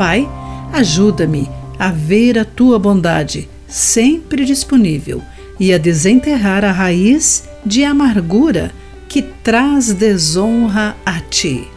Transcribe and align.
Pai, 0.00 0.26
ajuda-me 0.72 1.46
a 1.78 1.90
ver 1.90 2.38
a 2.38 2.44
tua 2.46 2.78
bondade 2.78 3.50
sempre 3.68 4.46
disponível 4.46 5.20
e 5.60 5.74
a 5.74 5.76
desenterrar 5.76 6.64
a 6.64 6.72
raiz 6.72 7.46
de 7.66 7.84
amargura 7.84 8.72
que 9.10 9.20
traz 9.20 9.92
desonra 9.92 10.96
a 11.04 11.20
ti. 11.20 11.68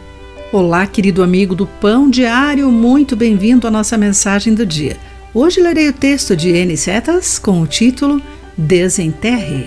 Olá, 0.50 0.86
querido 0.86 1.22
amigo 1.22 1.54
do 1.54 1.66
Pão 1.66 2.08
Diário, 2.08 2.72
muito 2.72 3.14
bem-vindo 3.14 3.66
à 3.66 3.70
nossa 3.70 3.98
mensagem 3.98 4.54
do 4.54 4.64
dia. 4.64 4.96
Hoje 5.34 5.60
lerei 5.60 5.90
o 5.90 5.92
texto 5.92 6.34
de 6.34 6.48
N. 6.48 6.78
Setas 6.78 7.38
com 7.38 7.60
o 7.60 7.66
título 7.66 8.22
Desenterre. 8.56 9.66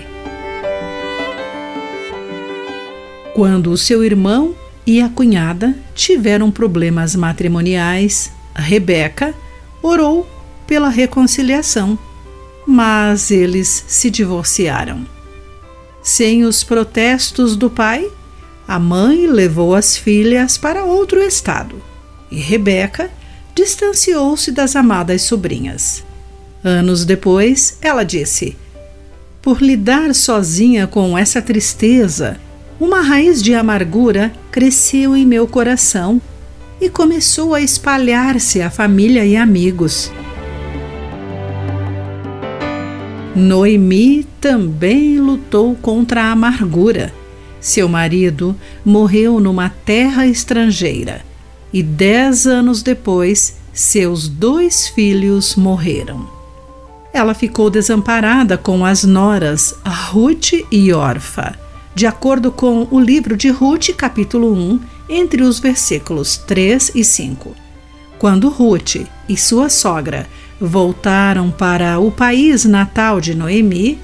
Quando 3.36 3.70
o 3.70 3.78
seu 3.78 4.04
irmão 4.04 4.56
e 4.84 5.00
a 5.00 5.10
cunhada 5.10 5.76
tiveram 5.94 6.50
problemas 6.50 7.16
matrimoniais, 7.16 8.36
Rebeca 8.62 9.34
orou 9.82 10.28
pela 10.66 10.90
reconciliação, 10.90 11.98
mas 12.66 13.32
eles 13.32 13.86
se 13.88 14.10
divorciaram. 14.10 15.06
Sem 16.02 16.44
os 16.44 16.64
protestos 16.64 17.56
do 17.56 17.70
pai, 17.70 18.10
a 18.68 18.78
mãe 18.78 19.28
levou 19.28 19.74
as 19.74 19.96
filhas 19.96 20.58
para 20.58 20.84
outro 20.84 21.22
estado 21.22 21.82
e 22.30 22.40
Rebeca 22.40 23.10
distanciou-se 23.56 24.52
das 24.52 24.76
amadas 24.76 25.24
sobrinhas. 25.24 26.04
Anos 26.64 27.06
depois, 27.06 27.78
ela 27.82 28.04
disse: 28.04 28.58
Por 29.42 29.62
lidar 29.62 30.14
sozinha 30.14 30.86
com 30.88 31.18
essa 31.18 31.42
tristeza, 31.42 32.40
uma 32.80 33.02
raiz 33.02 33.42
de 33.42 33.54
amargura 33.54 34.32
cresceu 34.52 35.16
em 35.16 35.26
meu 35.26 35.48
coração 35.48 36.22
e 36.80 36.90
começou 36.90 37.54
a 37.54 37.62
espalhar-se 37.62 38.62
à 38.62 38.70
família 38.70 39.26
e 39.26 39.36
amigos. 39.36 40.12
Noemi 43.36 44.26
também 44.42 45.20
lutou 45.20 45.76
contra 45.76 46.24
a 46.24 46.32
amargura. 46.32 47.14
Seu 47.60 47.88
marido 47.88 48.56
morreu 48.86 49.40
numa 49.40 49.70
terra 49.70 50.26
estrangeira 50.26 51.22
e 51.74 51.84
dez 51.84 52.48
anos 52.48 52.82
depois 52.82 53.58
seus 53.74 54.28
dois 54.28 54.88
filhos 54.88 55.56
morreram. 55.56 56.28
Ela 57.14 57.34
ficou 57.34 57.70
desamparada 57.70 58.58
com 58.58 58.86
as 58.86 59.04
noras 59.04 59.76
Ruth 59.86 60.54
e 60.72 60.94
Orfa 60.94 61.68
de 61.98 62.06
acordo 62.06 62.52
com 62.52 62.88
o 62.92 63.00
livro 63.00 63.36
de 63.36 63.50
Ruth, 63.50 63.90
capítulo 63.98 64.54
1, 64.54 64.80
entre 65.10 65.44
os 65.44 65.60
versículos 65.60 66.38
3 66.38 66.92
e 66.96 67.04
5. 67.04 67.56
Quando 68.20 68.50
Ruth 68.50 68.96
e 69.30 69.38
sua 69.38 69.70
sogra 69.70 70.28
voltaram 70.60 71.52
para 71.52 72.00
o 72.00 72.12
país 72.12 72.66
natal 72.66 73.22
de 73.22 73.36
Noemi, 73.36 74.00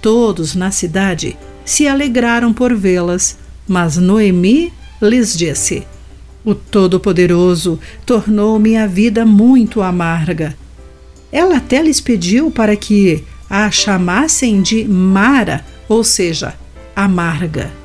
todos 0.00 0.54
na 0.54 0.70
cidade 0.70 1.36
se 1.64 1.86
alegraram 1.86 2.52
por 2.52 2.74
vê-las, 2.74 3.38
mas 3.68 3.96
Noemi 3.96 4.72
lhes 5.00 5.36
disse: 5.36 5.86
O 6.44 6.54
Todo-Poderoso 6.54 7.78
tornou 8.06 8.58
minha 8.58 8.88
vida 8.88 9.26
muito 9.26 9.82
amarga. 9.82 10.56
Ela 11.30 11.58
até 11.58 11.82
lhes 11.82 12.00
pediu 12.00 12.50
para 12.50 12.74
que 12.74 13.24
a 13.48 13.70
chamassem 13.70 14.62
de 14.62 14.84
Mara, 14.84 15.64
ou 15.88 16.02
seja, 16.02 16.54
amarga. 16.96 17.79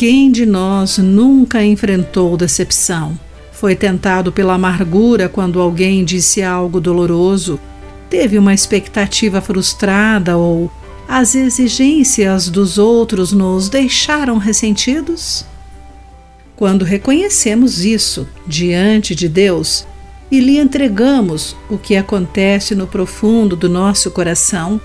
Quem 0.00 0.32
de 0.32 0.46
nós 0.46 0.96
nunca 0.96 1.62
enfrentou 1.62 2.34
decepção? 2.34 3.20
Foi 3.52 3.76
tentado 3.76 4.32
pela 4.32 4.54
amargura 4.54 5.28
quando 5.28 5.60
alguém 5.60 6.06
disse 6.06 6.42
algo 6.42 6.80
doloroso, 6.80 7.60
teve 8.08 8.38
uma 8.38 8.54
expectativa 8.54 9.42
frustrada 9.42 10.38
ou 10.38 10.72
as 11.06 11.34
exigências 11.34 12.48
dos 12.48 12.78
outros 12.78 13.30
nos 13.30 13.68
deixaram 13.68 14.38
ressentidos? 14.38 15.44
Quando 16.56 16.82
reconhecemos 16.82 17.84
isso 17.84 18.26
diante 18.46 19.14
de 19.14 19.28
Deus 19.28 19.86
e 20.30 20.40
lhe 20.40 20.58
entregamos 20.58 21.54
o 21.68 21.76
que 21.76 21.94
acontece 21.94 22.74
no 22.74 22.86
profundo 22.86 23.54
do 23.54 23.68
nosso 23.68 24.10
coração, 24.10 24.80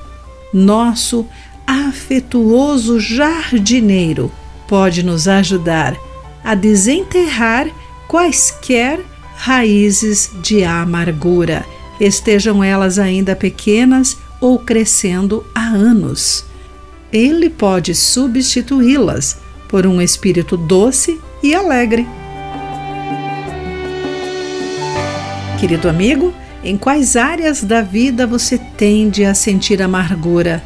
nosso 0.54 1.26
afetuoso 1.66 3.00
jardineiro 3.00 4.30
pode 4.68 5.04
nos 5.04 5.28
ajudar 5.28 5.96
a 6.44 6.54
desenterrar 6.54 7.68
quaisquer 8.08 9.00
raízes 9.36 10.32
de 10.42 10.64
amargura, 10.64 11.66
estejam 12.00 12.64
elas 12.64 13.00
ainda 13.00 13.36
pequenas 13.36 14.18
ou 14.40 14.60
crescendo 14.60 15.46
há 15.54 15.66
anos. 15.66 16.46
Ele 17.12 17.50
pode 17.50 17.96
substituí-las 17.96 19.38
por 19.68 19.86
um 19.88 20.02
espírito 20.02 20.56
doce 20.56 21.20
e 21.42 21.54
alegre. 21.54 22.08
Querido 25.60 25.90
amigo, 25.90 26.34
em 26.64 26.78
quais 26.78 27.16
áreas 27.16 27.64
da 27.64 27.82
vida 27.82 28.28
você 28.28 28.58
tende 28.58 29.24
a 29.24 29.34
sentir 29.34 29.82
amargura? 29.82 30.62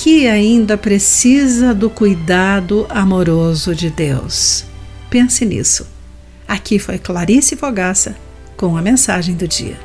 Que 0.00 0.26
ainda 0.26 0.78
precisa 0.78 1.74
do 1.74 1.90
cuidado 1.90 2.86
amoroso 2.88 3.74
de 3.74 3.90
Deus. 3.90 4.64
Pense 5.10 5.44
nisso. 5.44 5.86
Aqui 6.48 6.78
foi 6.78 6.98
Clarice 6.98 7.54
Fogaça 7.54 8.16
com 8.56 8.78
a 8.78 8.82
mensagem 8.82 9.34
do 9.34 9.46
dia. 9.46 9.78